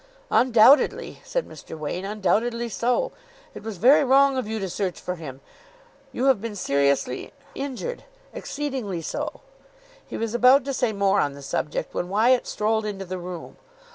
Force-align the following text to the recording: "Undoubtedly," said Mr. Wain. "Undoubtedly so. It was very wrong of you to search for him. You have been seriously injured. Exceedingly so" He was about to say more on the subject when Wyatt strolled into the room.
"Undoubtedly," 0.31 1.21
said 1.23 1.47
Mr. 1.47 1.77
Wain. 1.77 2.03
"Undoubtedly 2.05 2.67
so. 2.69 3.11
It 3.53 3.61
was 3.61 3.77
very 3.77 4.03
wrong 4.03 4.35
of 4.35 4.47
you 4.47 4.57
to 4.57 4.67
search 4.67 4.99
for 4.99 5.13
him. 5.17 5.41
You 6.11 6.25
have 6.25 6.41
been 6.41 6.55
seriously 6.55 7.33
injured. 7.53 8.03
Exceedingly 8.33 9.03
so" 9.03 9.41
He 10.03 10.17
was 10.17 10.33
about 10.33 10.65
to 10.65 10.73
say 10.73 10.91
more 10.91 11.19
on 11.19 11.33
the 11.33 11.43
subject 11.43 11.93
when 11.93 12.09
Wyatt 12.09 12.47
strolled 12.47 12.87
into 12.87 13.05
the 13.05 13.19
room. 13.19 13.57